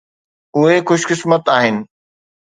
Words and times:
اهي 0.57 0.77
خوش 0.87 1.01
قسمت 1.09 1.43
آهن. 1.57 1.75